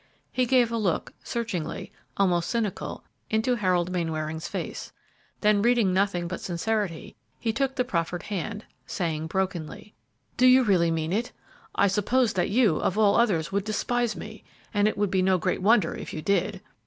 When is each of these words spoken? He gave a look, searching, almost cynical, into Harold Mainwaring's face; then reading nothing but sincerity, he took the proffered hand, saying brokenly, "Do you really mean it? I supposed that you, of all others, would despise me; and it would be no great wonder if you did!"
He 0.31 0.47
gave 0.47 0.71
a 0.71 0.77
look, 0.77 1.13
searching, 1.23 1.89
almost 2.17 2.49
cynical, 2.49 3.03
into 3.29 3.53
Harold 3.53 3.91
Mainwaring's 3.91 4.47
face; 4.47 4.91
then 5.41 5.61
reading 5.61 5.93
nothing 5.93 6.27
but 6.27 6.41
sincerity, 6.41 7.15
he 7.39 7.53
took 7.53 7.75
the 7.75 7.83
proffered 7.85 8.23
hand, 8.23 8.65
saying 8.87 9.27
brokenly, 9.27 9.93
"Do 10.37 10.47
you 10.47 10.63
really 10.63 10.89
mean 10.89 11.13
it? 11.13 11.31
I 11.75 11.85
supposed 11.85 12.35
that 12.35 12.49
you, 12.49 12.77
of 12.77 12.97
all 12.97 13.15
others, 13.15 13.51
would 13.51 13.63
despise 13.63 14.15
me; 14.15 14.43
and 14.73 14.87
it 14.87 14.97
would 14.97 15.11
be 15.11 15.21
no 15.21 15.37
great 15.37 15.61
wonder 15.61 15.93
if 15.93 16.13
you 16.13 16.23
did!" 16.23 16.61